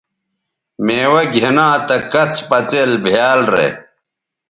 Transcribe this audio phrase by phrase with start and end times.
[0.85, 3.67] میوہ گِھنا تہ کڅ پڅئیل بھیال رے